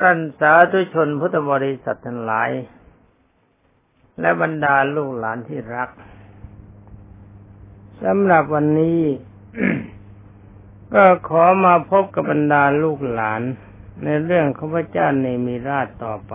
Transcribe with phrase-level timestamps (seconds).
[0.00, 2.50] ท่านสาธุชนพุทธบริษัททั้งหลาย
[4.20, 5.90] และบรรดาลูกหลานที่รัก
[8.04, 9.00] สำหรับวันนี้
[10.94, 13.42] ก็ขอมาพบกับบรรดาลูกหลาน
[14.04, 16.34] ในเรื่องของพระเจ้าในมีราชต่อไป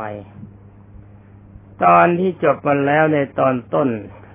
[1.84, 3.90] ตอนที่จบมาแล้วในตอนต้น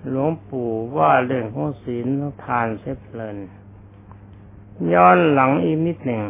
[0.09, 2.07] หลวงปู่ว่าเรื่องของศีล
[2.45, 3.37] ทานเสพเพลิน
[4.95, 6.23] ย้อนหลังอีกนิดหนึ่ง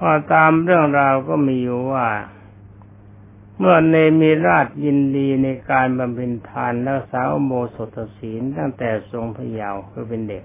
[0.08, 2.08] อตามเรื่องราวก็มีอยู่ว่า
[3.58, 10.44] เมื่อเนมีราชยินดีในการบำเพ็ญทานรักษาโมสถศีลตั้งแต่ทรงพยาวคือเป็นเด็ก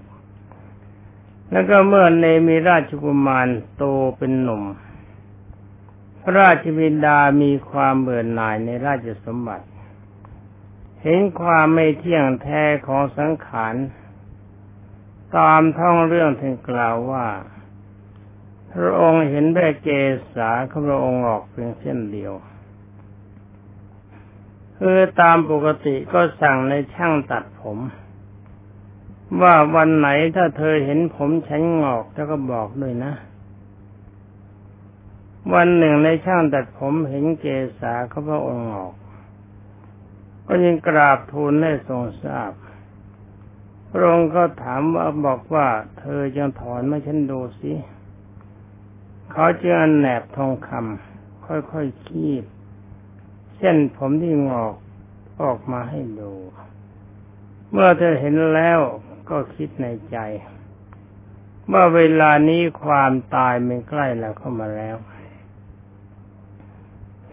[1.50, 3.84] แล้วก็เมื่อเนมีราชกุมารโต
[4.18, 4.62] เป็นหนุ่ม
[6.20, 9.66] พระราชบิดามีความเบื่อหน่ายในราชสมบัติ
[11.02, 13.74] เห็นความไม่เที่ยงแท้ของสังขาร
[15.36, 17.26] ตามท่องเรื่องถึงกล่าวว่า
[18.74, 19.88] พระองค์เห็นแม่เก
[20.34, 22.32] ษาของพระองค์ออกเพียงเส้นเดียว
[24.78, 27.78] คือตามปกติก็สั่งในช่างตัดผม
[29.42, 33.12] ว่าวันไหนถ้าเธอเห็นผมฉันงอกแล้วก็บอกด้วยนะ
[35.54, 37.46] วันหนึ่งในช่างตัดผมเห็นเก
[37.80, 38.94] ษาเขาพระองค์ออก
[40.46, 42.52] ก็ยังกราบทูลให้ทรงทราบ
[43.90, 45.66] พระองค์ก็ถามว่าบอกว่า
[45.98, 47.72] เธอจะถอนมาฉันดูสิ
[49.36, 51.74] เขาจึงอันแหนบทองคำค่อยๆค
[52.06, 52.44] คีบ
[53.56, 54.74] เส้นผมที่งอก
[55.42, 56.32] ออกมาให้ดู
[57.70, 58.80] เมื่อเธอเห็นแล้ว
[59.30, 60.16] ก็คิดในใจ
[61.72, 64.96] ว่าเวลานี้ความตายมันใกล้แล้วเข้ามาแล้ว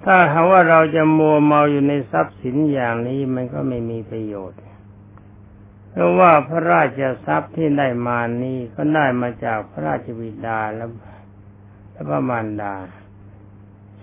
[0.03, 4.59] ถ้าหาว่าเราจะมัวเมาอยู่ในทรัพย์สินอย่างนี้มันก็ไม่มีประโยชน์
[5.89, 10.85] เพราะว่าพระราชทรัพย์ที่ได้มานี้ก็ได้มาจากพระราชบิดาและ
[12.07, 12.73] พระมารดา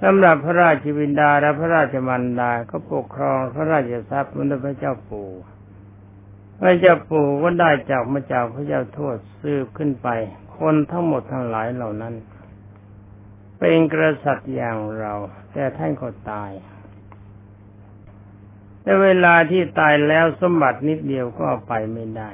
[0.03, 5.31] สำหรับพระราชบิดาและพระราชมารดาก็ปกครองพระราชทรัพย์เหมือนพระเจ้าปู่
[6.61, 10.09] พระเจ้าปู่ก็ได้จากมาจากพระเจ้าทวดสืบขึ้นไป
[10.59, 12.15] คนทั้งหมดทั้งหลายเหล่านั้น
[13.59, 13.95] เป็นก
[14.25, 15.13] ษัตริย์อย่างเรา
[15.53, 16.51] แต่ท่านก็ตาย
[18.83, 22.31] แต่เวลาที่ตายแล้วสมบัตินิดเดียวก็ไปไม่ได้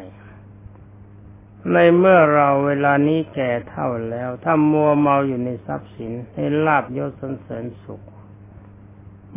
[1.72, 8.02] ในเมื่อเราเวลานี้แก่เท่าแล้ว ถ้ามัวเมาอยู่ในทรัพย์สินในลาบยศสนเสริญสุข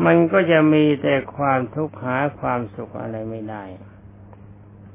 [0.05, 3.63] มันก็จะมีแต่ความทุกข์หาความสุขอะไรไม่ได้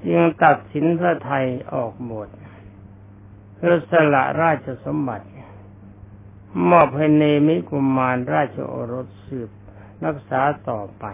[0.04, 2.28] จึงตัดสินพระไทยออกหมด
[3.56, 5.26] เพื่อสละราชสมบัติ
[6.70, 9.50] มอบให้เนมิกุมารราชโอรสสืบ
[10.04, 11.04] รักษาต่อไป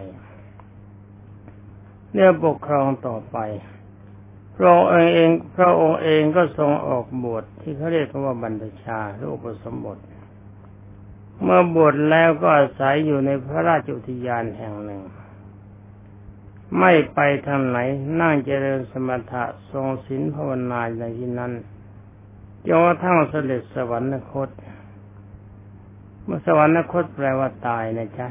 [2.13, 3.39] เนื้อปกครองต่อไป
[4.59, 9.99] พระองค์เองพระองค์เองก็ทรงออกบวชที่เขาเรียกว่าบรรพชาหรืออุปสมบท
[11.43, 15.03] เมื่อบวชแล้วก็อาศัยอยู่ในพระราชอุทยานแห่งหนึ่ง
[16.79, 17.79] ไม่ไปทางไหน
[18.21, 21.53] นั่งเจริญสมถะทรงศีลภาวนาในที่นั้น
[22.67, 24.03] จนกระทั่งเสด็จสวรร
[24.33, 24.49] คต
[26.25, 28.29] เมื่อสวรรคตแปลว่าตายนะจ๊ะ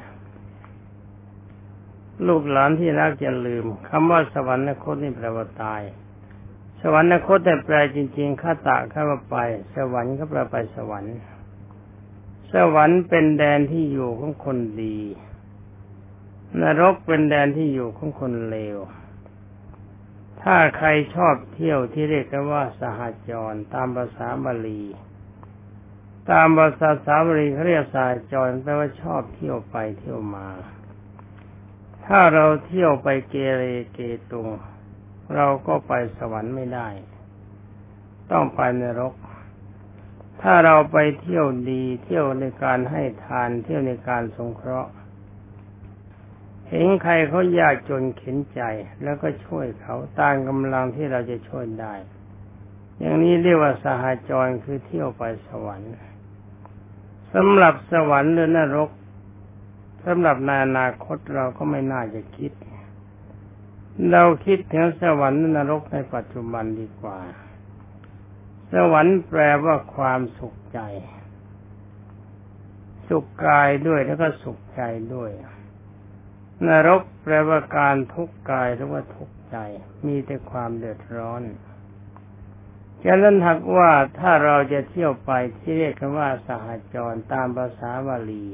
[2.27, 5.81] ลูกหลานที่รักจะลืมคำว่าสวรรคตนี่แปลว่าตาย
[6.81, 9.37] สวรรคตแต่แปลจริง ๆข้าตะข้าไป
[9.75, 11.17] สวรรค์ก็แปลไปสวรรค์
[12.53, 14.99] สวรรค์เป็นแดนที่อยู่ของคนดี
[16.61, 18.77] นรกเป็นแดนที่อยู่ของคนเลว
[20.41, 22.99] ถ้าใครชอบเที่ยวที่เรียกกันว่าสห
[23.29, 24.83] จรตามภาษาบาลี
[26.31, 30.47] ตามภาษาสาบาลีเขาเรียกสหจรแปลว่าชอบเที่ยวไปเที่ยวมา
[32.05, 33.63] ถ้าเราเที่ยวไปเกเร
[33.93, 33.99] เก
[34.31, 34.47] ตุง
[35.35, 36.87] เราก็ไปสวรรค์ไม่ได้
[38.31, 39.13] ต้องไปนรก
[40.41, 44.91] ถ้าเราไปเที่ยวดีเที่ยวในการให้ทานเที่ยวในการสงเคราะห์
[46.69, 48.61] เห็นใครเขายากจนเข็นใจ
[49.03, 51.93] แล้วก็ช่วยเขาตามกำลังที่เราจะช่วยได้
[52.99, 55.91] อย่างนี้เรียกว่าสหาจรคือเที่ยวไปสวรรค์
[57.33, 58.89] สำหรับสวรรค์หรือนรก
[60.05, 62.51] สำหรับในอนาคตเราก็ไม่น่าจะคิด
[64.11, 67.19] เราคิดถึงสวรรค์นรกในปัจจุบันดีกว่า
[68.73, 70.79] สวรรค์แปลว่าความสุขใจ
[73.09, 74.81] สุขกายด้วยแล้วก็สุขใจ
[75.15, 75.31] ด้วย
[76.67, 79.57] นรกแปลว่าการทุกข์กายหรือว่าทุกข์ใจ
[80.07, 81.43] มีแต่ความเดือดร้อน
[83.03, 88.45] ฉะนั้นหากว่าถ้าเราจะเที่ยวไปที่เรียกกันว่าสหจรตามภาษาบาลี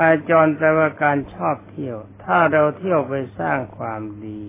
[0.00, 4.42] อาจรแปลว่าการชอบเที่ยว ถ้าเราเที่ยวไปสร้างความดี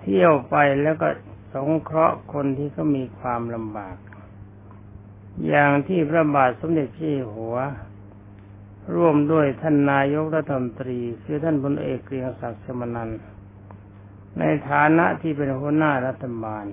[0.00, 1.08] เที่ยวไปแล้วก็
[1.52, 3.96] สงเคราะห์คนที่เขามีความลำบาก
[5.48, 7.56] อย่างที่พระบาทสมเด็จพระหัว
[8.94, 13.10] ร่วมด้วยท่านนายกรัฐมนตรีคือท่านพลเอกเกรียงศักดิ์สมนัน
[14.38, 16.64] ในฐานะที่เป็นหัวหน้ารัฐบาล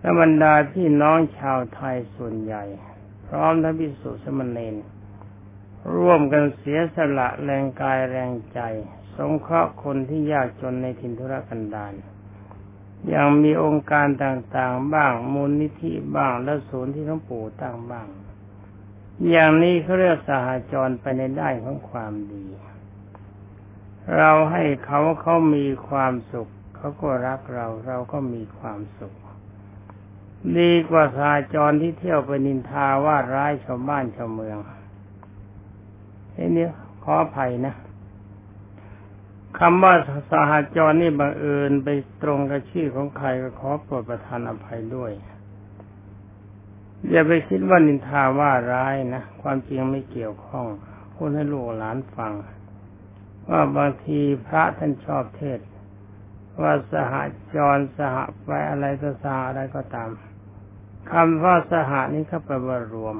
[0.00, 2.64] และบรรดาพี่น้องชาวไทยส่วนใหญ่
[3.26, 4.97] พร้อมทั้งพิสุสมณีนร
[5.96, 8.60] ร่วมกันเสียสละแรงกายแรงใจ
[9.16, 11.94] สงเคราะห์คนที่ยากจนในถิ่นทุรกันดาร
[13.14, 18.08] ยังมีองค์การต่างๆบ้าง มูลนิธิบ้างและศูนย์ที่หลวงปู่ตั้งบ้าง
[19.30, 22.44] อย่างนี้เขาเรียกสหจรไปในด้านของความดี
[24.16, 29.14] เราให้เขาเขามีความสุข เขาก็รักเราเราก็มีความสุข
[30.58, 34.58] ดีกว่าสหจรที่เที่ยวไปนินทาว่าร้ายชาวบ้านชาวเมือง
[36.40, 36.66] ทีนี้
[37.02, 37.74] ขออภัยนะ
[39.58, 39.94] คำว่า
[40.30, 41.88] สหจรนี่บังเอิญไป
[42.22, 45.12] ตรงกับชื่อของใครก็ขอโปรดประทานอภัยด้วย
[47.10, 50.66] อย่าไปคิดว่านินทาว่าร้ายนะ ความจริงไม่เกี่ยวข้อง
[51.14, 52.32] พูดให้ลูกหลานฟัง
[53.48, 55.60] ว่าบางทีพระท่านชอบเทศ
[56.60, 57.14] ว่าสห
[57.54, 60.10] จรสหไปอะไรก็สหอะไรก็ตาม
[61.10, 63.16] คำว่าสหนี้ก็แปลว่ารวม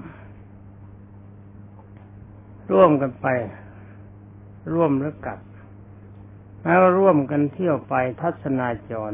[2.73, 3.26] ร่วมกันไป
[4.73, 5.41] ร่วมหรือกัด
[6.62, 9.12] แล้วร่วมกันเที่ยวไปทัศนาจร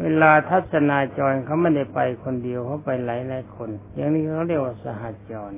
[0.00, 5.52] เวลาทัศนาจรเขาไม่ได้ไปคนเดียวเขาไปหลายหลายคน อย่างนี้เขาเรียกว่าสหจร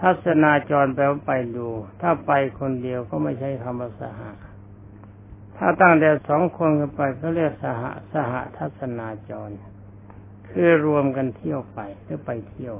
[0.00, 1.68] ทัศนาจรแปลว่าไปดู
[2.00, 4.20] ถ้าไปคนเดียวก็ไม่ใช่คำว่าสห
[5.56, 7.82] ถ้าตั้งแต่สองคนกันไปเขาเรียกสห
[8.12, 9.50] สหทัศนาจร
[10.50, 12.76] คือรวมกันเที่ยวไปหรือไปเที่ยว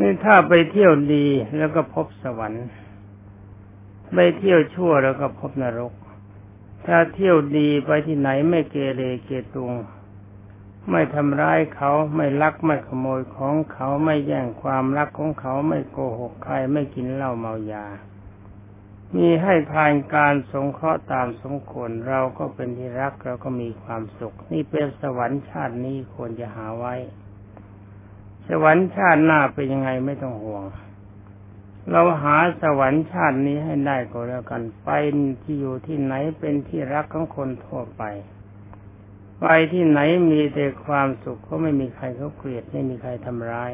[0.00, 1.26] นี่ถ้าไปเที่ยวดี
[1.56, 2.66] แล้วก็พบสวรรค์
[4.14, 5.92] ไม่เที่ยวชั่วแล้วก็พบนรก
[6.86, 9.72] ถ้าเที่ยวดีไปที่ไหนไม่เกเรเกตุง
[10.90, 17.86] ไม่ทำร้ายเขาไม่ลักไม่ขโมยของเขาไม่แย่งความรักของเขาไม่โกหกใครไม่กินเหล้าเมายา
[19.16, 26.94] มีให้ทานการสงเคราะห์ตามสมควรเราก็เป็นที่รักเราก็มีความสุข นี่เป็นสวรรค์ชาตินี้ควรจะหาไว้
[28.48, 30.64] สวรรค์ชาติหน้าเป็นยังไงไม่ต้องห่วง
[31.90, 34.88] เราหาสวรรค์ชาตินี้ให้ได้ก็แล้วกัน ไป
[35.42, 38.02] ที่อยู่ที่ไหนเป็นที่รักของคนทั่วไป
[39.40, 40.00] ไปที่ไหน
[40.30, 43.72] มีแต่ความสุขก็ไม่มีใครเขาเกลียดไม่มีใครทำร้าย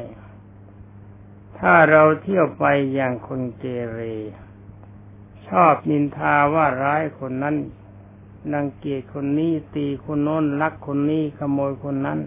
[1.59, 3.99] ถ้าเราเที่ยวไปอย่างคนเกเร
[5.47, 7.55] ชอบนินทาว่าร้ายคนนั้น
[8.53, 12.19] นังเกียจคนนี้ตีคนโน้นลักคนนี้ขโมยคนนั้น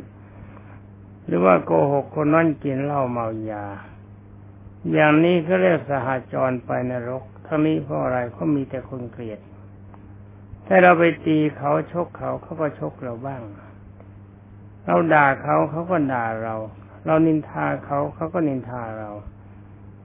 [1.26, 3.64] หรือว่าโกหกคนนั้นกินเหล้าเมายา
[4.93, 9.40] อย่างนี้เขาเรียกสหจรไปนรกทั้งนี้เพราะอะไรเขามีแต่คนเกลียด
[10.67, 13.43] ถ้าเราไปตีเขาชกเขาเขาก็ชกเราบ้าง
[14.87, 16.55] เราด่าเขาเขาก็ด่าเรา
[17.06, 19.11] เรานินทาเขาเขาก็นินทาเรา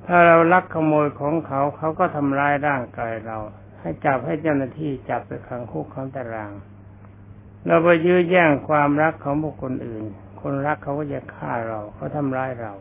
[0.05, 3.37] ถ้าเราลักขโมยของเขาเขาก็ทำร้ายร่างกายเรา
[3.79, 6.51] ให้จับให้เจ้าหน้าที่จับไปขังคุกขังตาราง
[7.65, 10.05] เราไปยื้อแย่งความรักของบุคคลอื่น
[10.41, 12.73] คนรักเขาก็จะฆ่าเราเขาทำร้ายเรา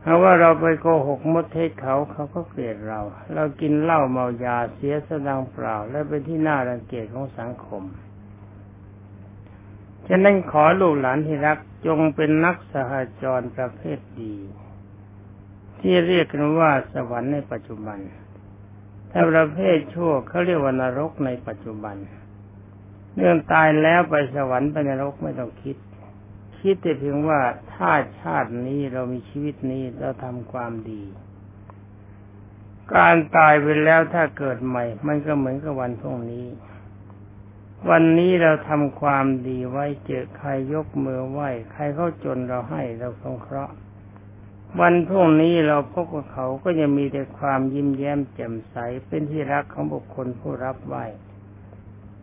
[0.00, 3.00] เพราะว่าเราไปโกหกมดเทศเขาเขาก็เกลียดเรา
[3.34, 7.82] เรากินเหล้าเมายาเสียสดังเปล่า และเป็นที่น่ารังเกียจของสังคม
[10.08, 14.34] ฉะนั้นขอลูกหลานที่รักจงเป็นนักสหจรประเภทดี
[15.80, 17.98] ที่เรียกกันว่าสวรรค์ในปัจจุบัน
[19.10, 21.96] ถ้าประเภทชั่วเขาเรียกว่านรกในปัจจุบัน
[23.16, 25.76] เรื่องตายแล้วไปสวรรค์ไปนรกไม่ต้องคิด
[26.66, 27.40] คิดแต่เพียงว่า
[27.74, 31.02] ถ้าชาตินี้เรามีชีวิตนี้เราทำความดี
[32.94, 36.46] การตายไปแล้วถ้าเกิดใหม่ มันก็เหมือนกับวันพรุ่งนี้
[37.90, 43.74] วันนี้เราทำความดีไว้เจอใครยกมือไหว้ใครเขาจนเราให้เราสงเคราะห์
[44.80, 48.76] วันพรุ่งนี้เราพบกับเขาก็จะมีแต่ความยิ้มแย้มแจ่มใส
[49.08, 51.04] เป็นที่รักของบุคคลผู้รับไหว้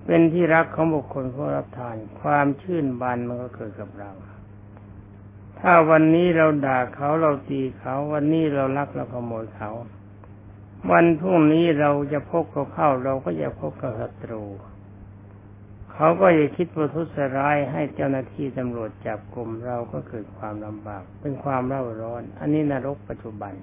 [0.06, 4.12] เป็นที่รักของบุคคลผู้รับทาน ความชื่นบานมันก็เกิดกับเรา
[5.64, 9.72] ถ้าวันนี้เราด่าเขาเราตีเขา วันนี้เรารักเราขโมยเขา
[10.92, 14.44] วันพรุ่งนี้เราจะพบกับเข้า เราก็จะพบกับศัตรู
[15.94, 23.54] เขาก็จะคิดประทุษร้ายให้เจ้าหน้าที่ตำรวจจับกลุ่มเราก็เกิดความลำบาก เป็นความเร่าร้อน อันนี้นรกปัจจุบัน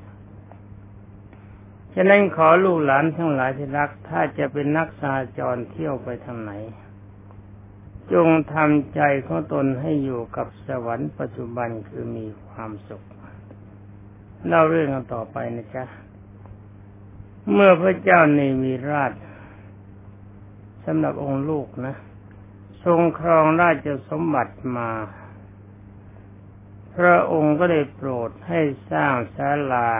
[1.95, 6.53] ฉะนั้นขอลูกหลานทั้งหลายที่รัก ถ้าจะเป็นนักสาจรเที่ยวไปทางไหน
[8.13, 13.03] จงทำใจของตนให้อยู่กับสวรรค์ปัจจุบันคือมีความสุข
[14.47, 15.85] เล่าเรื่องกันต่อไปนะจ๊ะ
[17.53, 19.13] เมื่อพระเจ้าในมีราช
[20.85, 21.95] สำหรับองค์ลูกนะ
[22.85, 24.91] ทรงครองราชสมบัติมา
[26.97, 28.61] พระองค์ก็ได้โปรดให้
[28.93, 29.91] สร้างศาลา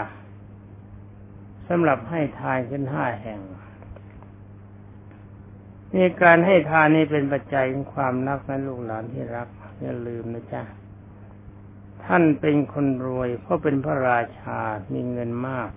[1.69, 3.41] สำหรับให้ทานขึ้นห้าแห่ง
[5.95, 9.49] นี่การให้ทานนี่เป็นปัจจัยของความรักนะลูกหลานที่รัก
[9.81, 10.63] อย่าลืมนะจ๊ะ
[12.05, 14.61] ท่านเป็นคนรวย เพราะเป็นพระราชา
[14.93, 15.71] มีเงินมาก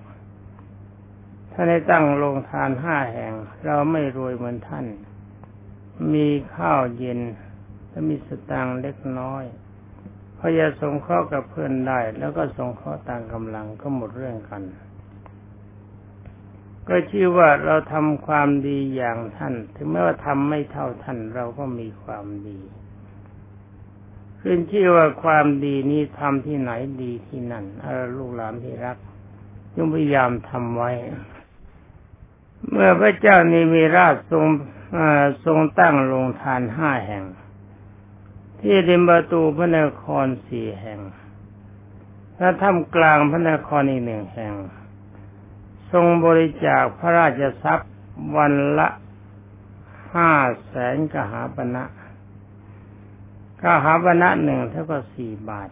[1.51, 3.33] ท่านได้ตั้งโรงทานห้าแห่ง
[3.65, 4.85] เราไม่รวยเหมือนท่าน
[6.13, 7.19] มีข้าวเย็น
[7.89, 9.43] และมีสตางค์เล็กน้อย
[10.37, 14.61] พอจะสงเคราะห์กับเพื่อนได้ แล้วก็สงเคราะห์ตามกำลังก็หมดเรื่องกัน
[16.87, 22.59] ก็ชื่อว่าเราทำความดีอย่างท่าน ถึงแม้ว่าทำไม่เท่าท่านเราก็มีความดี
[24.41, 26.71] ขึ้นชื่อว่าความดีนี้ทำที่ไหน
[27.03, 28.97] ดีที่นั่นอาลูกหลานที่รัก
[29.75, 30.91] จงพยายามทำไว้
[32.69, 34.45] เมื่อพระเจ้านิมีราชทรง
[35.45, 37.23] ทรงตั้งโรงทานห้าแห่ง
[38.59, 40.99] ที่ริมประตูพระนครสี่แห่ง
[42.37, 44.53] และถ้ำกลางพระนครอีกหนึ่งแห่ง
[45.91, 47.91] ทรงบริจาคพระราชทรัพย์
[48.37, 48.87] วันละ
[50.15, 50.31] ห้า
[50.67, 51.83] แสนกหาปณะ
[53.61, 55.69] กหาวนะหนึ่งเท่ากับสี่บาท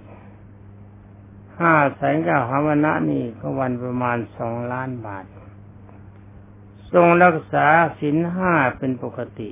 [1.61, 5.25] ห้าแสนกหาวนะนี่ก็วันประมาณสองล้านบาท
[6.93, 7.67] ทรงรักษา
[7.99, 9.49] ศีลห้าเป็นปกติ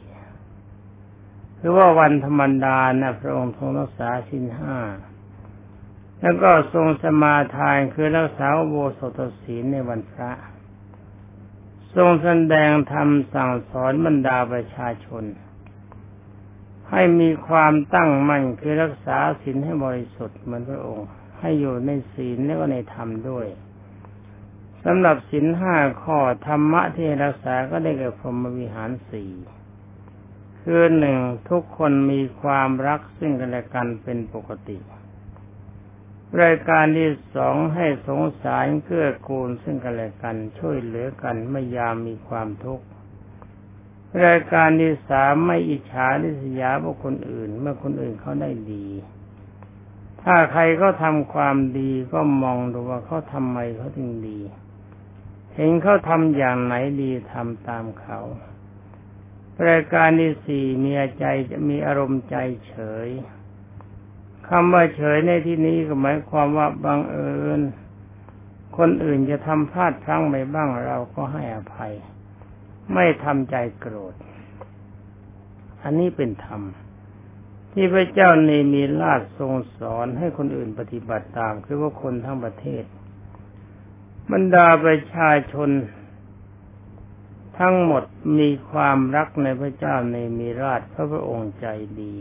[1.58, 4.78] หรือว่าวันธรรมดานะพระองค์ทรงรักษาศีลห้า
[6.22, 10.32] แล้วก็ทรงสมาทานคือรักษาโบสถศีลในวันพระ
[11.98, 15.24] ทรงแสดงธรรมสั่งสอนบรรดาประชาชน
[16.92, 21.08] ให้มีความตั้งมั่นคือรักษาศีลให้บริสุทธิ์เหมือนพระองค์
[21.40, 23.48] ให้อยู่ในศีลและก็ในธรรมด้วย
[24.84, 29.32] สำหรับศีลห้าข้อธรรมะที่รักษาก็ได้แก่พรหมวิหารสี่
[30.62, 31.18] คือหนึ่ง
[31.50, 34.78] ทุกคนมีความรักซึ่งกันและกันเป็นปกติ
[36.42, 42.86] รายการที่สองให้สงสารเกื้อกูลซึ่งกันและกัน ช่วยเหลือกันไม่ยามมีความทุกข์
[44.26, 48.88] รายการที่สามไม่อิจฉาริษยาบุคคลอื่น เมื่อคนอื่นเขาได้ดี
[50.24, 54.40] ถ้าใครก็ทำความดีก็มองดูว่าเขาทำไมเขาถึงดี
[55.56, 58.20] เห็นเขาทำอย่างไหนดีทำตามเขา
[59.68, 62.36] รายการที่สี่มีใจจะมีอารมณ์ใจ
[62.68, 62.76] เฉ
[63.08, 63.10] ย
[64.50, 67.62] คำว่าเฉยในที่นี้ก็หมายความว่าบังเอิญ
[68.78, 71.94] คนอื่นจะทำพลาดพลั้งไปบ้างเราก็ให้อภัย
[72.94, 74.16] ไม่ทำใจโกรธ
[75.84, 76.62] อันนี้เป็นธรรม
[77.74, 82.84] ที่พระเจ้าในมีลาดทรงสอนให้คนอื่นปฏิบัติตาม คือว่าคนทั้งประเทศ
[84.32, 85.70] บรรดาประชาชน
[87.60, 88.04] ทั้งหมด
[88.40, 91.68] มีความรักในพระเจ้าในมีราชพระพระองค์ใจ
[92.02, 92.16] ดี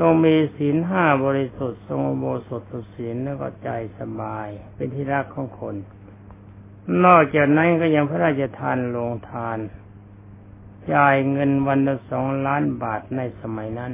[0.00, 2.62] ลงมีศีลห้าบริสุทธิ์ทรงโบสถ
[2.94, 5.76] ศีลแล้วก็ใจสบาย เป็นที่รักของคน
[7.04, 9.58] นอกจากนั้นก็ยังพระราชทานลงทาน
[10.92, 13.92] จ่ายเงินวันละสองล้านบาทในสมัยนั้น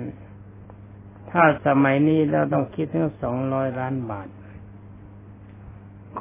[1.30, 4.28] ถ้าสมัยนี้เราต้องคิดถึงสองร้อยล้านบาท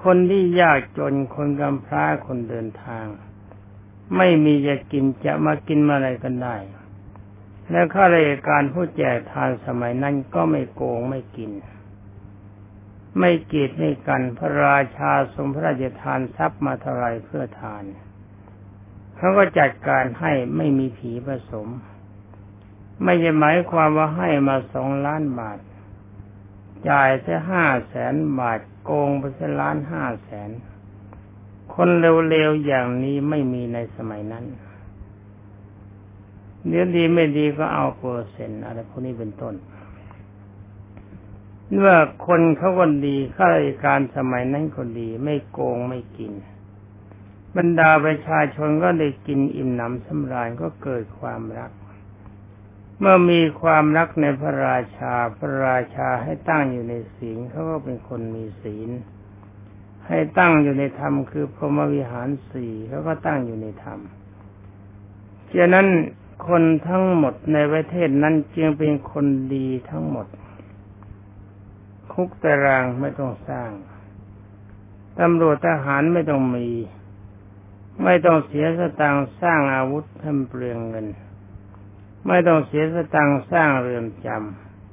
[0.04, 3.06] คนที่ยากจนคนกำพร้าคนเดินทาง
[4.18, 6.56] ไม่มีจะกินจะมากินมาอะไรกันได้
[7.74, 11.52] แล้วข้าราชการผู้แจกทานสมัยนั้นก็ไม่โกงไม่กิน
[13.20, 17.84] ไม่กีดไม่กันพระราชาทรงพระราชทานทรัพย์มาเท่าไรเพื่อทาน
[19.16, 21.68] เขาก็จัดการให้ไม่มีผีผสม
[23.04, 25.60] ไม่ใช่หมายความว่าให้มาสองล้านบาท
[26.90, 30.50] จ่ายแค่ห้าแสนบาทโกงไปแค่ล้านห้าแสน
[31.74, 34.46] คนเร็วๆอย่างนี้ไม่มีในสมัยนั้น
[36.66, 39.56] เนื้อดีไม่ดีก็เอาเปอร์เซ็นต์อะไรพวกนี้เป็นต้น
[41.72, 41.96] เมื่อ
[42.28, 46.34] คนเขาคนดีข้าราชการสมัยนั้นคนดี ไม่โกงไม่กิน
[47.58, 51.72] บรรดาประชาชนก็ได้กินอิ่มหนำสำราญก็เกิดความรัก
[53.00, 58.90] เมื่อมีความรักในพระราชาพระราชาให้ตั้งอยู่ในศีลเขาก็เป็นคนมีศีล
[60.08, 64.00] ให้ตั้งอยู่ในธรรมคือพรหมวิหารสี่เขาก็ตั้งอยู่ในธรรม
[65.58, 65.88] ฉะนั้น
[66.48, 69.26] คนทั้งหมดในประเทศนั้นจึงเป็นคน
[69.56, 70.28] ดีทั้งหมด
[72.14, 73.70] คุกตารางไม่ต้องสร้าง
[75.20, 76.70] ตำรวจทหารไม่ต้องมี
[78.04, 81.08] ไม่ต้องเสียสตังค์สร้างอาวุธทำเปลืองเงิน
[82.28, 84.28] ไม่ต้องเสียสตังค์สร้างเรือนจ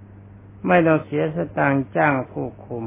[0.01, 2.85] ำไม่ต้องเสียสตังค์จ้างผู้คุม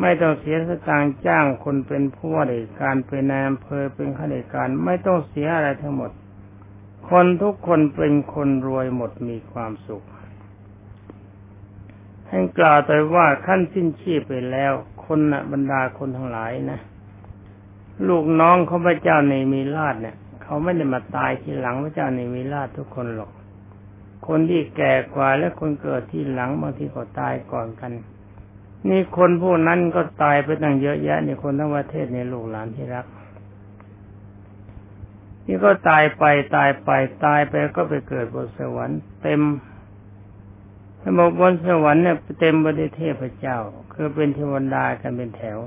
[0.00, 6.10] ไม่ต้องเสียสตังค์จ้างคนเป็นผู้ว่าราชการเป็นนายอำเภอเป็นข้าราชการไม่ต้องเสียอะไรทั้งหมด
[7.08, 10.04] คนทุกคนเป็นคนรวยหมดมีความสุข
[12.26, 14.72] แถท่านกล่าวแต่ว่าขั้นสิ้นชีพไปแล้ว
[15.04, 16.80] คนนะบรรดาคนทั้งหลายนะ
[18.08, 23.30] ลูกน้องของพระเจ้าในมีราชเนี่ย เขาไม่ได้มาตายทีหลังพระเจ้าในมีราชทุกคนหรอก
[24.26, 27.92] คนที่แก่กว่าและคนเกิดที่หลังบางทีก็ตายก่อนกัน
[28.88, 33.06] นี่คนพวกนั้นก็ตายไปตั้งเยอะแยะในคนทั้งประเทศในลูกหลานที่รัก
[35.46, 36.24] นี่ก็ตายไป
[36.56, 36.90] ตายไป
[37.24, 39.40] ตายไปก็ไปเกิดบนสวรรค์เต็ม
[41.00, 43.58] ถ้าบอกบนสวรรค์เนี่ยเต็มไปด้วยเทพเจ้า
[43.92, 45.58] คือเป็นเทวดากันเป็นแถว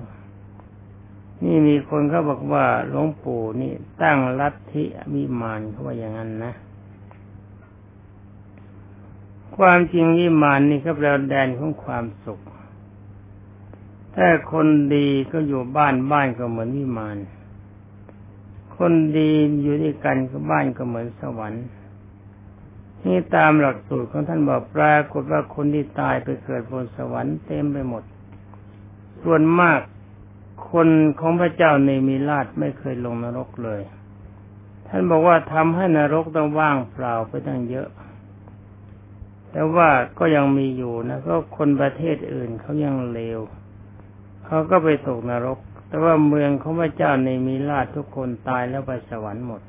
[1.44, 6.54] นี่มีคนเขาบอกว่าหลวงปู่นี่ตั้งลัทธิวิมานเขาว่าอย่างนั้นนะ
[9.58, 12.40] ความจริงวิมานนี่ก็แปลแดนของความสุข
[14.16, 17.18] ถ้าคนดีก็อยู่บ้านบ้านก็เหมือนวิมาน
[18.78, 19.32] คนดี
[19.62, 21.66] อยู่ด้วยกันกับบ้านก็เหมือนสวรรค์
[23.06, 28.04] นี่ตามหลักสูตรของท่านบอกปรากฏว่าคนที่ตายไปเกิดบนสวรรค์เต็มไปหมด
[29.24, 29.80] ส่วนมาก
[30.72, 30.88] คน
[31.20, 33.82] ของพระเจ้าในมีราชไม่เคยลงนรกเลย
[34.88, 37.90] ท่านบอกว่าทำให้นรกต้องว่างเปล่าไปตั้งเยอะ
[39.52, 43.40] แต่ว่าก็ยังมีอยู่นะก็คนประเทศอื่นเขายังเลว
[44.46, 49.62] เขาก็ไปตกนรก แต่ว่าเมืองของพระเจ้าในมีราชทุกคนตายแล้วไปสวรรค์หมด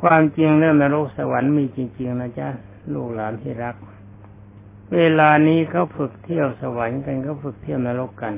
[0.00, 2.48] ความจริงเรื่องนรกสวรรค์มีจริง ๆ นะจ๊ะ
[2.92, 3.76] ลูกหลานที่รัก
[4.94, 8.34] เวลานี้เขาฝึกเที่ยวสวรรค์กันเขาฝึกเที่ยวนรกกัน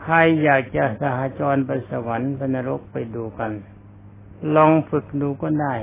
[0.00, 3.52] ใครอยากจะสหจรไปสวรรค์ไปนรกไปดูกัน
[4.54, 5.74] ลองฝึกดูก็ได้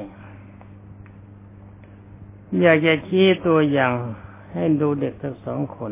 [2.62, 3.94] อยากจะชี้ตัวอย่าง
[4.54, 5.92] ให้ดูเด็กทั้งสองคน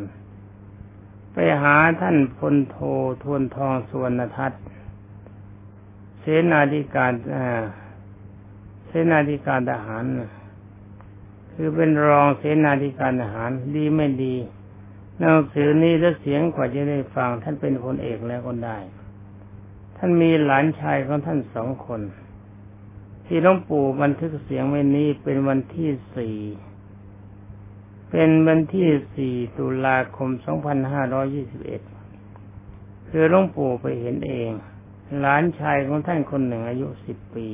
[1.33, 2.77] ไปหาท่านพลโท
[3.23, 4.61] ทวนทองสวนทัศน์
[6.19, 7.13] เสนาธิการ
[8.87, 10.03] เสนาธิการทหาร
[11.53, 14.35] คือเป็นรองเสนาธิการทหาร ดีไม่ดี
[15.17, 18.77] หนังสือนี้ถ้าเสียงกว่าจะได้ฟัง ท่านเป็นคนเอกแล้วคนได้
[19.97, 22.01] ท่านมีหลานชายของท่านสองคน
[23.25, 26.35] ที่หลวงปู่บันทึกเสียงไว้นี้เป็นวันที่สี่
[28.09, 30.29] เป็นวันที่ 4 ตุลาคม
[32.09, 34.51] 2521 คือหลวงปู่ไปเห็นเอง
[35.19, 37.47] หลานชายของท่านคนหนึ่งอายุ 10 ปี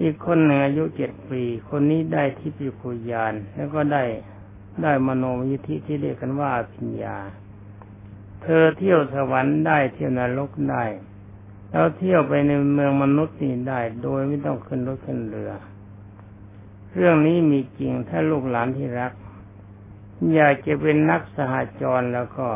[0.00, 4.04] อีกคนหนึ่งอายุ 7 ปี คนนี้ได้ทิพยคุยาน แล้วก็ได้
[4.82, 7.16] ได้มโนมยิธิที่เรียกกันว่าพิญญา
[8.42, 10.84] เธอเที่ยวสวรรค์ได้เที่ยวนรกได้
[11.70, 15.52] แล้วเที่ยวไปในเมืองมนุษย์นี่ได้ โดยไม่ต้องขึ้นรถขึ้นเรือ
[16.94, 19.12] เรื่องนี้มีจริงถ้าลูกหลานที่รัก
[20.34, 22.48] อยากจะเป็นนักสหจรแล้วก็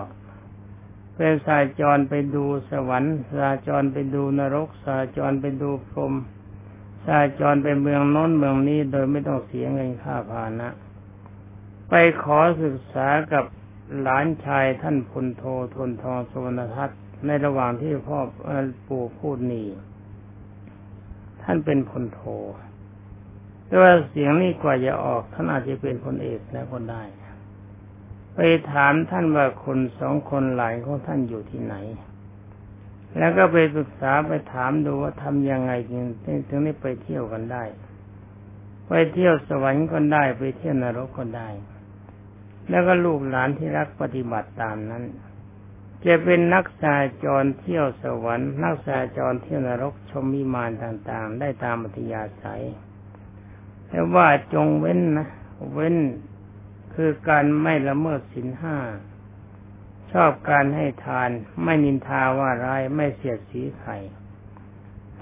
[1.16, 6.14] เป็นสายจรไปดูสวรรค์สายจรไปดูนรกสายจรไปดูพรหม
[7.06, 10.70] สายจรไปเมืองโน้นเมืองนี้โดยไม่ต้องเสียเงินค่าพานะ
[11.88, 13.44] ไปขอศึกษากับ
[14.00, 18.18] หลานชายท่านพลโททนทองสวนทัศน์ในระหว่างที่พ่อ
[18.86, 19.66] ปู่พูดนี่
[21.42, 22.22] ท่านเป็นพลโท
[23.72, 27.02] แต่ว่าเสียงนี้กว่าจะออกท่านอาจจะเป็นคนเอกแล้วก็ได้
[28.34, 28.38] ไป
[28.72, 31.74] ถามท่านว่าคนสองคนหลายของท่านอยู่ที่ไหน
[33.18, 36.04] แล้วก็ไปศึกษาไปถามดูว่าทำยังไงจึง
[36.48, 37.64] ถึงได้ไปเที่ยวกันได้
[38.88, 41.48] ไปเที่ยวสวรรค์ก็ได้ไปเที่ยวนรกก็ได้
[42.70, 45.04] แล้วก็ลูกหลานที่รักปฏิบัติตามนั้น
[46.06, 52.64] จะเป็นนักสายจรเที่ยวสวรรค์ นักสายจรเที่ยวนรกชมมิมานต่างๆ ได้ตามอัธยาศัย
[53.94, 55.26] แต่ว่าจงเว้นนะ
[55.72, 55.96] เว้น
[56.94, 58.76] คือการไม่ละเมิดสินห้า
[60.12, 61.30] ชอบการให้ทาน
[61.64, 63.92] ไม่นินทาว่าร้ายไม่เสียดสีใคร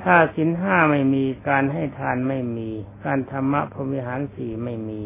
[0.03, 2.71] ถ้าสินห้าไม่มีการให้ทานไม่มี
[3.05, 5.03] การธรรมะพรมิหารสี่ไม่มี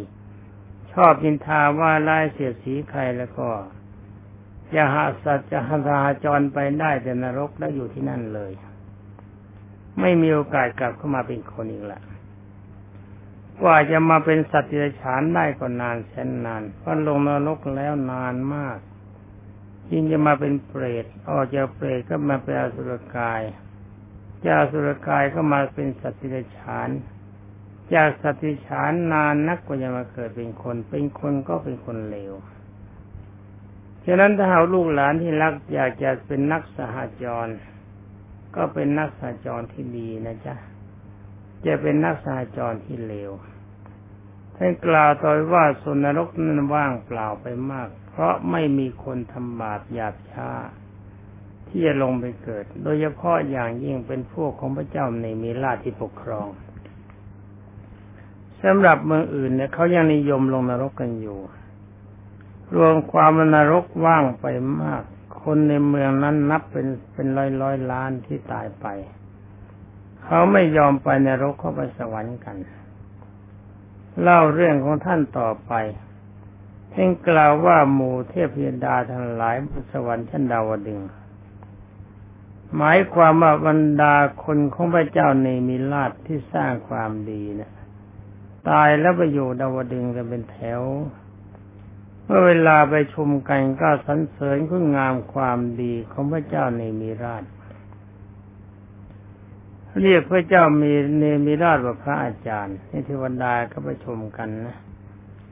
[0.92, 3.48] ชอบนินทาว่าร้ายเสียดสีใครแล้วก็
[4.74, 8.52] จะหาสัตว์จะหาจรไปได้แต่นรกแล้วอยู่ที่นั่นเลย
[10.00, 12.00] ไม่มีโอกาสกลับเข้ามาเป็นคนอีกละ
[13.60, 18.78] กว่าจะมาเป็นสัตว์ดิฉานได้ก็นานแสนนานเพราะลงนรกแล้วนานมาก
[19.90, 23.42] ยิ่งจะมาเป็นเปรตออกจากเปรตก็มาเป็นอสุรกาย
[24.44, 26.88] จากอสุรกายก็มาเป็นสัตว์ดิฉาน
[27.94, 32.32] จากสัตว์ดิฉานนานนักกว่าจะมาเกิดเป็นคน เป็นคนก็เป็นคนเลว
[34.04, 37.48] ฉะนั้นถ้าเอาลูกหลานที่รักอยากจะเป็นนักสหจร
[38.56, 40.56] ก็เป็นนักสหจรที่ดีนะจ๊ะ
[41.66, 43.30] จะเป็นนักสาจรที่เลว
[44.56, 50.50] ท่านกล่าวต่อยว่าสนนรกนั้นว่างเปล่าไปมาก เพราะไม่มีคนทำบาปหยาบช้า
[51.68, 56.48] ที่จะลงไปเกิด โดยเฉพาะอย่างยิ่งเป็นพวกของพระเจ้าในมีราชที่ปกครอง
[58.62, 61.38] สำหรับเมืองอื่นเนี่ยเขายังนิยมลงนรกกันอยู่
[62.76, 64.46] รวมความนรกว่างไป
[64.82, 65.02] มาก
[65.42, 68.86] คนในเมืองนั้นนับเป็นเป็นร้อยร้อยล้านที่ตายไป
[70.24, 72.56] เขาไม่ยอมไปนรกเข้าไปสวรรค์กัน
[74.22, 75.72] เล่าเรื่องของท่านต่อไป
[76.90, 81.00] เพ่งกล่าวว่าหมู่เทพยดาทั้งหลายบนสวรรค์ชั้นดาวดึง
[82.76, 87.72] หมายความว่าบรรดาคนของพระเจ้าในมิราชที่สร้างความดีนะ
[88.68, 90.82] ตายแล้วไปอยู่ดาวดึงกันเป็นแถว
[92.24, 97.44] เมื่อเวลาไปชมกันก็สรรเสริญคุณงามความดีของพระเจ้าในมิราช
[100.00, 104.76] เรียกพระเจ้ามีเนมิราชว่าพระอาจารย์นี่เทวดาก็ไปชมกันนะ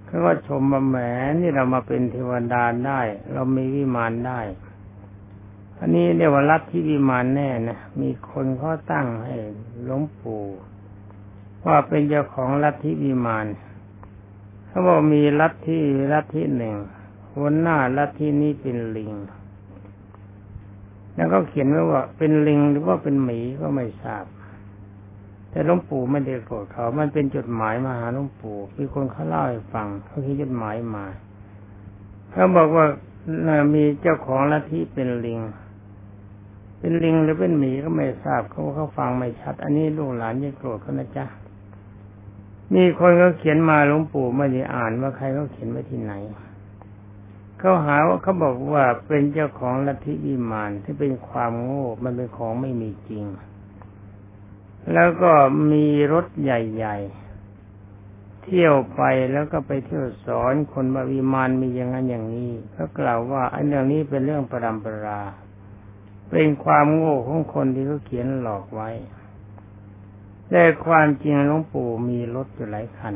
[0.07, 0.97] เขาก็ชมมาแหม
[1.41, 3.01] นี่เรามาเป็นเทวดาได้
[3.33, 4.41] เรามีวิมานได้
[5.79, 9.35] อันนี้เรียกว่ารัฐที่วิมานแน่นะมีคนเขาตั้งให้
[9.85, 10.45] หลวงปู่
[11.65, 13.47] ว่าเป็นเจ้าของลัฐทธิวิมาน
[14.67, 15.79] เขาบอกมีลัฐทธิ
[16.13, 16.77] ลัฐทธิหนึ่ง
[17.35, 19.13] หัวหน้าลัฐทธินี้เป็นลิง
[21.16, 24.25] แล้วก็เขียนไว้ว่า เป็นลิงหรือว่าเป็นหมีก็ไม่ทราบ
[25.51, 31.05] แต่หลวงปู่ไม่ได้โกรธเขา มันเป็นจดหมายมาหาหลวงปู่มีคนเขาเล่าให้ฟังเขาเขียนจดหมายมา
[32.31, 32.87] เขาบอกว่า
[33.75, 35.40] มีเจ้าของลัทธิเป็นลิง
[36.79, 41.27] เป็นลิงหรือเป็นหมีก็ไม่ทราบเขาเขาฟังไม่ชัด อันนี้ลูกหลานอย่าโกรธเขานะจ๊ะ
[42.75, 46.12] มีคนเขาเขียนมาหลวงปู่ไม่ได้อ่านว่าใครเขาเขียนไว้ที่ไหน
[47.64, 53.25] เขาหาว่าเขาบอกว่าเป็นเจ้าของลัทธิวิมานที่เป็นความโง่มันเป็นของไม่มีจริง
[54.92, 55.33] แล้วก็
[55.72, 56.96] มีรถใหญ่
[57.70, 65.22] ๆ เที่ยวไปแล้วก็ไปเที่ยวสอนคนว่าวิมานมีอย่างนั้นอย่างนี้เขากล่าวว่าไอ้เรื่องนี้เป็นเรื่องประดมประรา
[66.31, 68.90] เป็นความโง่ของคนที่เขาเขียนหลอกไว้
[70.51, 73.14] แต่ความจริงหลวงปู่มีรถอยู่หลายคัน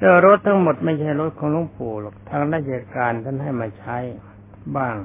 [0.00, 3.96] แต่รถทั้งหมดไม่ใช่รถของหลวงปู่หรอกทางราชการท่านให้มาใช้
[4.76, 4.96] บ้าง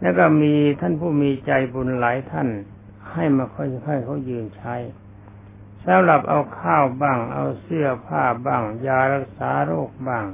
[0.00, 2.48] แล้วก็มีท่านผู้มีใจบุญหลายท่าน
[3.12, 4.74] ให้มาค่อยๆเขายืนใช้
[5.84, 10.26] สำหรับเอาข้าวบ้าง เอาเสื้อผ้าบ้าง ยารักษาโรคบ้าง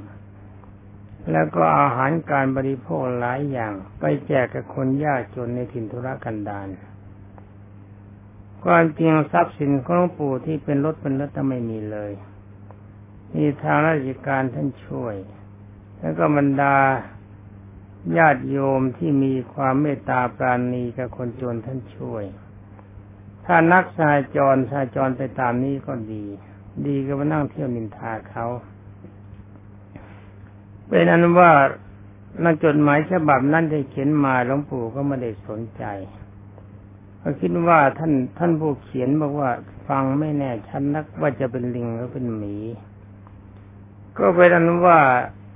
[1.31, 6.67] แล้วก็อาหารการบริโภคหลายอย่าง ไปแจกกับคนยากจนในถิ่นธุรกันดาร
[8.63, 12.11] ความจริงทรัพย์สินของหลวงปู่ที่เป็นรถเป็นรถจะไม่มีเลย
[13.35, 15.15] มีทางราชการท่านช่วย
[15.99, 16.75] แล้วก็บรรดา
[18.17, 22.23] ญาติโยมที่มีความเมตตาปราณีกับคนจนท่านช่วย
[23.45, 26.25] ถ้านักสายจรสายจรไปตามนี้ก็ดี
[26.87, 28.47] ดีก็มานั่งเที่ยวนินทาเขา
[30.87, 31.51] เป็นอันว่า
[32.43, 35.83] นักจดหมายฉบับนั้นได้เขียนมาหลวงปู่ก็ไม่ได้สนใจ
[37.21, 39.51] ก็คิดว่าท่านท่านผู้เขียนบอกว่า
[39.87, 42.55] ฟังไม่แน่ชัดนนักว่าจะเป็นลิงหรือเป็นหมี
[44.17, 44.99] ก็เป็นอันว่า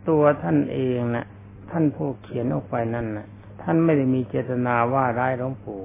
[0.10, 1.26] ตัวท่านเองนะ
[1.72, 3.28] ท่านผู้เขียนออกไปนั่นนะ
[3.62, 5.84] ท่านไม่ได้มีเจตนาว่าร้ายหลวงปู่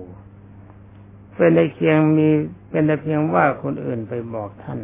[1.37, 2.29] เป็นในเพียงมี
[2.71, 4.81] เป็นแต่เพียงว่าคนอื่นไปบอกท่าน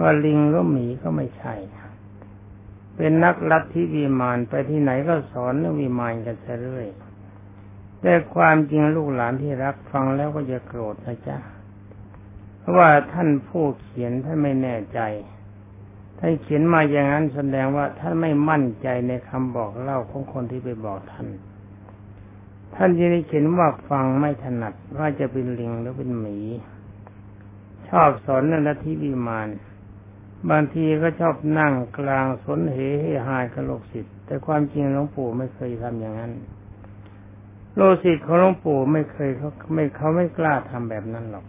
[0.00, 1.54] ว่าลิงก็หมีก็ไม่ใช่
[2.96, 6.86] เป็นนักลัทธิวิมานไปที่ไหนก็สอนเรื่องวิมานกันเรื่อย
[8.00, 11.36] แต่ความจริงลูกหลานที่รักฟังแล้วก็จะโกรธนะจ๊ะ
[12.58, 15.00] เพราะว่าท่านผู้เขียนท่านไม่แน่ใจ
[16.24, 21.26] ท่านเขียนมาอย่างนั้นแสดงว่าท่านไม่มั่นใจในคำบอกเล่าของคนที่ไปบอกท่าน
[22.74, 26.38] ท่านที่ได้เขียนว่าฟังไม่ถนัดว่าจะเป็นลิงหรือเป็นหมี
[27.88, 29.48] ชอบสอนนันทิวิมาน
[30.50, 36.32] บางทีก็ชอบนั่งกลางสนเหให้หายกระโลกสิทธิ์แต่ความจริงหลวงปู่ไม่เคยทำอย่างนั้น
[37.74, 41.44] โลสิทธิ์ของหลวงปู่ไม่เคยเขาไม่เขาไม่กล้าทำแบบนั้นหรอก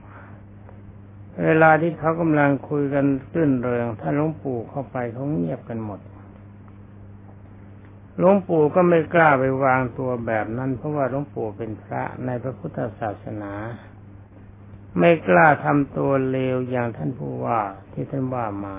[1.41, 5.99] เวลาที่เขากำลังคุยกันตื้นเริงถ้าหลวงปู่เข้าไปเขาเงียบกันหมด
[8.17, 13.53] หลวงปู่ก็ไม่กล้าไปวางตัวแบบนั้น เพราะว่าหลวงปู่เป็นพระในพระพุทธศาสนา
[14.99, 17.61] ไม่กล้าทำตัวเลวอย่างท่านผู้ว่า
[17.93, 18.75] ที่ท่านว่ามา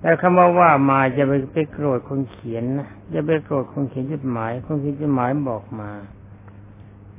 [0.00, 5.90] แต่คำว่าว่ามาจะไปไปโกรธคนเขียนนะจะไปโกรธคนเขียนจดหมายคนเขียนจดหมายบอกมา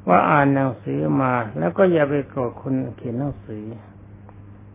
[0.07, 3.63] ว่าอ่านหนังสือมา แล้วก็อย่าไปโกรธคนเขียนหนังสือ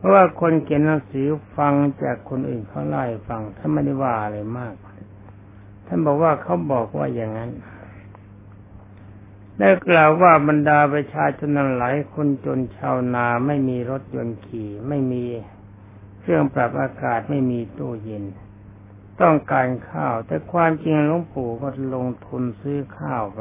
[0.05, 4.75] ราะว่าคนเขียนหนังสือฟังจากคนอื่นเขาไล่ฟังท่านไม่ได้ว่าอะไรมาก
[5.87, 7.51] ท่านบอกว่าเขาบอกว่าอย่างนั้น
[9.59, 15.25] ได้กล่าวว่าบรรดาประชาชนหลายคนจนชาวนาไม่มีรถยนต์ขี่ ไม่มี
[16.21, 18.25] เครื่องปรับอากาศไม่มีตู้เย็น
[19.21, 23.41] ต้องการข้าว แต่ความจริงหลวงปู่ก็ลงทุนซื้อข้าวไป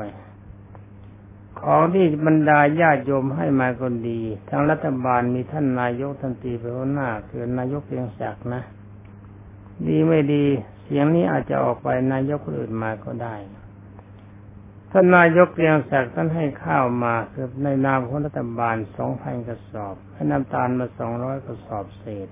[1.64, 8.62] ของที่บรรดาญาติโยมให้มาคนดี ทางรัฐบาลมีท่านนายกทันตีเป็นหัวหน้า คือนายกเพียงศักดิ์นะ
[9.88, 10.46] ดีไม่ดี
[10.84, 13.36] เสียงนี้อาจจะออกไปนายกคนอื่นมาก็ได้
[14.92, 22.28] ท่านนายกเรียงศักดิ์ท่านให้ข้าวมาคือในนามของรัฐบาลสองพันกระสอบ ให้น้ำตาลมาสองร้อยกระสอบเศษ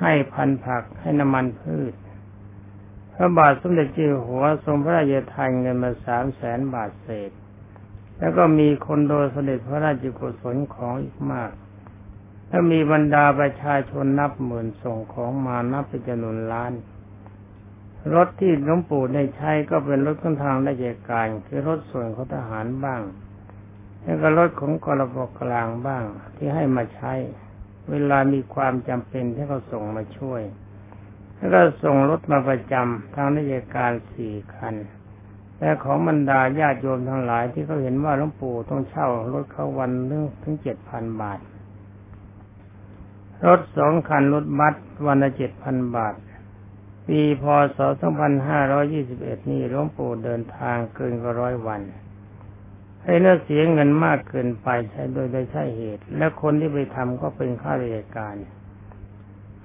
[0.00, 1.94] ให้พันผักให้น้ำมันพืช
[3.14, 7.30] พระบาทสมเด็จเจ้าหัวทรงพระราชทานเงินมาสามแสนบาทเศษ
[8.18, 11.50] แล้วก็มีคนโดยเสด็จพระราชกุศลของอีกมาก
[12.50, 16.72] ถ้ามีบรรดาประชาชนนับหมื่นส่งของมานับเป็นจำนวนล้าน
[18.14, 23.02] รถที่หลวงปู่ได้ใช้ก็เป็นรถของทางราชการคือรถส่วนของทหารบ้าง
[24.02, 26.04] แล้วก็รถของกรบกลางบ้าง
[26.36, 27.12] ที่ให้มาใช้
[27.90, 30.42] เวลามีความจำเป็นที่เขาส่งมาช่วย
[31.36, 34.74] แล้วก็ส่งรถมาประจำทางราชการสี่คัน
[35.60, 41.38] และของบรรดาญาติโยมทั้งหลายที่เขาเห็นว่าหลวงปู่ต้องเช่ารถเขาวันนึงถึงเจ็ดพันบาท
[43.46, 44.74] รถสองคันรถบัส
[45.06, 46.14] วันละเจ็ดพันบาท
[47.08, 47.44] ปีพ
[47.76, 47.78] ศ
[48.64, 51.80] 2521นี้หลวงปู่เดินทางเกินกว่าร้อยวัน
[53.02, 58.36] ให้เนื้อเสียเงินมากเกินไปใช้โดยโดยใช่เหตุ และคนที่ไปทำก็เป็นข้าราชการ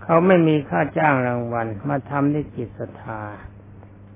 [0.03, 3.21] เขาไม่มีค่าจ้างรางวัลมาทำด้วยจิตศรัทธา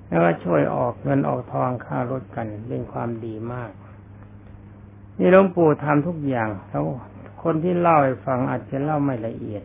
[0.08, 3.70] แล้วก็ช่วยออกเงินออกทองค่ารถกันเป็นความดีมาก
[5.18, 6.82] นี่หลวงปู่ทำทุกอย่างเขา
[7.42, 9.64] คนที่เล่าให้ฟังอาจจะเล่าไม่ละเอียด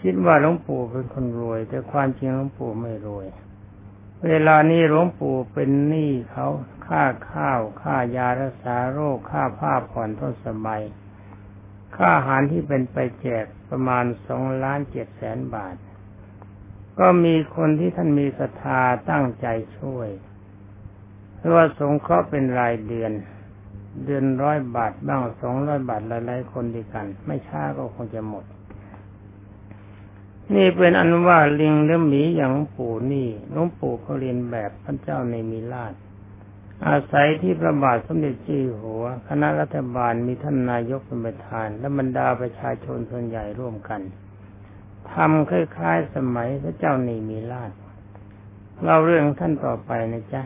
[0.00, 3.26] คิดว่าหลวงปู่เป็นคนรวย แต่ความจริงหลวงปู่ไม่รวย
[4.26, 6.48] เวลานี้หลวงปู่เป็นหนี้เขา
[6.86, 7.02] ค่า
[7.32, 10.82] ข้าว ค่ายารักษาโรคค่าผ้าผ่อนทนสบาย
[11.96, 15.74] ค่าอาหารที่เป็นไปแจกประมาณสองล้านเจ็ดแสนบาท
[16.98, 18.80] ก็มีคนที่ท่านมีศรัทธา
[19.10, 19.46] ตั้งใจ
[19.78, 20.08] ช่วย
[21.36, 23.12] เพราะว่าสงเคราะห์เป็นรายเดือน
[24.04, 28.44] เดือนร้อยบาทบ้างสองร้อยบาทหลายๆคนดีกัน ไม่ช้าก็คงจะหมด
[30.54, 35.94] นี่เป็นอันว่าลิงหรือหมีอย่างปู่นี่ลวงปู่เขาเรียนแบบพระเจ้าในมีราช
[36.86, 44.00] อาศัยที่พระบาทสมเด็จจีหัว คณะรัฐบาลมีท่านนายกเป็นประธาน และบรรดาประชาชนส่วนใหญ่ร่วมกัน
[45.20, 47.70] ทำคล้ายๆสมัยพระเจ้าในมีราช
[48.84, 50.42] เราเรื่องท่านต่อไปนะจ๊ะ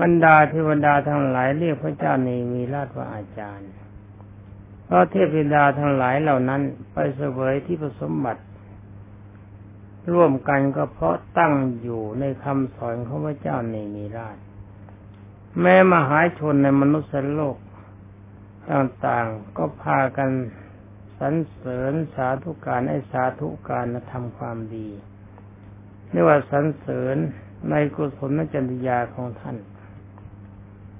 [0.00, 3.70] บรรดาเทวดาทั้งหลายเรียกพระเจ้าในมีราชว่าอาจารย์
[4.84, 8.42] เพราะเทพดาทั้งหลายเหล่านั้นไปเสวยที่ผสมบัติ
[10.12, 14.36] ร่วมกันก็เพราะตั้งอยู่ในคำสอนของพระเจ้าในมีราช
[15.60, 17.56] แม้มหาชนในมนุษย์โลก
[18.72, 20.30] ต่างๆก็พากัน
[21.18, 24.88] สรรเสริญสาธุการให้สาธุการทำความดี
[26.10, 27.16] เรียกว่าสรรเสริญ
[27.70, 29.56] ในกุศลจริยาของท่าน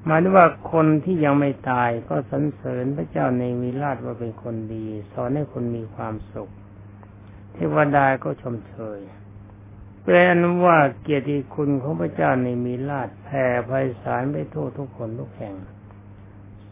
[0.07, 6.51] หมายถึงว่าคนที่ยังไม่ตายก็สรรเสริญพระเจ้าในมีราชว่าเป็นคนดี สอนให้คนมีความสุข
[7.53, 9.01] เทวดาก็ชมเชย
[10.03, 13.71] แปลนว่าเกียรติคุณของพระเจ้าในมีลาดแผ่ไพ
[14.03, 15.55] ศาลไปทั่วทุกคนทุกแห่ง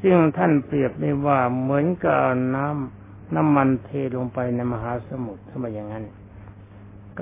[0.03, 2.21] ซึ่งท่านเปรียบได้ว่าเหมือนกับ
[2.55, 3.02] น้ำ
[3.37, 6.05] น้ำมันเทลงไปในมหาสมุทรทำไมอย่างนั้น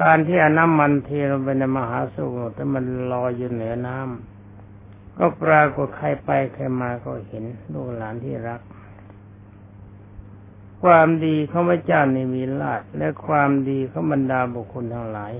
[0.00, 8.60] การที่เอาน้ำมันเทลงไปในมหาสมุทรแต่มันลอยอยู่เหนือน้ำก็ปรากฏใครไปใครมาก็เห็นลูกหลานที่รัก
[10.82, 15.32] ความดีของพระเจ้าในมีลาดและความดีของบรรดาบุคคลทั้งหลาย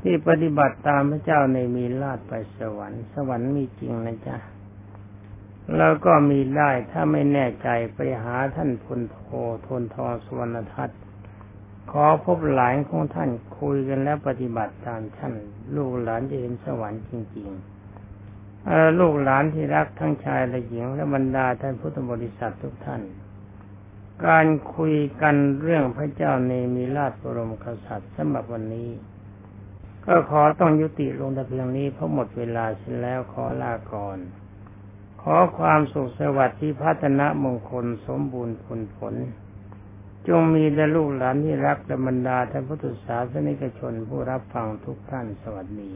[0.00, 4.36] ที่ปฏิบัติตามพระเจ้าในมีลาดไปสวรรค์ สวรรค์มีจริงนะจ๊ะ
[5.76, 9.18] แล้วก็มีได้ถ้าไม่แน่ใจไปหาท่านพลโท
[9.66, 10.90] ทนทองสวรรณทัต
[11.90, 15.34] ขอพบหลานของท่านคุยกันแล้วปฏิบัติตามท่าน
[15.76, 23.02] ลูกหลานจะเห็นสวรรค์จริงๆลูกหลานที่รักทั้งชายและหญิงและบรรดาท่านพุทธบริษัททุกท่าน
[24.26, 28.90] การคุยกันเรื่องพระเจ้าในมีราชบรมกษัตริย์สำหรับวันนี้
[30.06, 34.18] ก็ขอต้องยุติลงแต่เพียงนี้เพราะหมดเวลาเสียแล้วขอลาก่อน
[35.34, 39.14] อความสุขสวัสดิ์ที่พัฒนามงคลสมบูรณ์ผลผล
[40.28, 45.92] จงมีแด่ลูกหลานที่รักและบรรดาท่านพุทธศาสนิกชนผู้รับฟังทุกท่านสวัสดี